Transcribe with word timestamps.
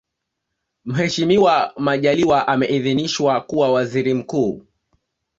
Mheshimiwa 0.85 1.73
Majaliwa 1.77 2.47
ameidhiniswa 2.47 3.41
kuwa 3.41 3.71
Waziri 3.71 4.13
Mkuu 4.13 4.61